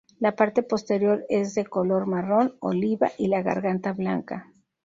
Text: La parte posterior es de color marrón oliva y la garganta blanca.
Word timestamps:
La 0.19 0.35
parte 0.35 0.63
posterior 0.63 1.25
es 1.29 1.53
de 1.53 1.63
color 1.67 2.07
marrón 2.07 2.55
oliva 2.59 3.11
y 3.19 3.27
la 3.27 3.43
garganta 3.43 3.93
blanca. 3.93 4.47